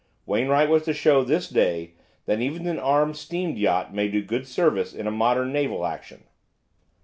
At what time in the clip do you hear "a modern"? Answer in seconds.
5.05-5.51